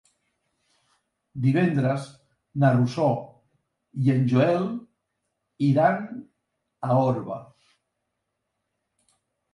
Divendres 1.43 2.07
na 2.63 2.71
Rosó 2.77 3.05
i 4.05 4.11
en 4.15 4.25
Joel 4.33 4.67
iran 5.71 6.01
a 6.91 6.97
Orba. 7.05 7.39